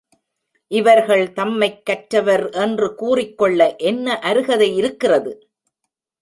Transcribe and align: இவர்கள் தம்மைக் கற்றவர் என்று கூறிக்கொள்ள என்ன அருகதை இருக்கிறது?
இவர்கள் 0.71 1.33
தம்மைக் 1.33 1.85
கற்றவர் 1.85 2.49
என்று 2.49 2.95
கூறிக்கொள்ள 2.95 3.75
என்ன 3.75 4.19
அருகதை 4.19 4.75
இருக்கிறது? 4.75 5.33